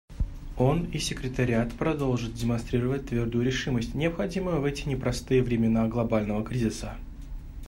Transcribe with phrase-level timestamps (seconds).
[0.57, 6.97] Он и Секретариат продолжают демонстрировать твердую решимость, необходимую в эти непростые времена глобального кризиса.